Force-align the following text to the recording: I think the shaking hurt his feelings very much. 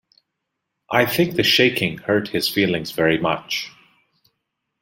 I 0.89 1.05
think 1.05 1.35
the 1.35 1.43
shaking 1.43 1.99
hurt 1.99 2.29
his 2.29 2.49
feelings 2.49 2.89
very 2.89 3.19
much. 3.19 3.69